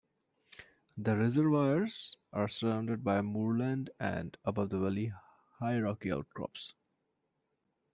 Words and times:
The 0.97 1.15
reservoirs 1.15 2.17
are 2.33 2.47
surrounded 2.49 3.03
by 3.03 3.21
moorland 3.21 3.91
and, 3.99 4.35
above 4.43 4.71
the 4.71 4.79
valley, 4.79 5.13
high 5.59 5.77
rocky 5.79 6.11
outcrops. 6.11 6.73